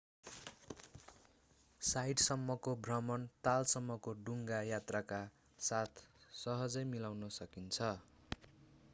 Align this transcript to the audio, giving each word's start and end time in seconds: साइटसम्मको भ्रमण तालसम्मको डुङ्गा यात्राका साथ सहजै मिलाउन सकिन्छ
साइटसम्मको 1.81 2.71
भ्रमण 2.87 3.27
तालसम्मको 3.47 4.13
डुङ्गा 4.21 4.61
यात्राका 4.69 5.19
साथ 5.59 6.01
सहजै 6.39 6.83
मिलाउन 6.95 7.29
सकिन्छ 7.37 7.91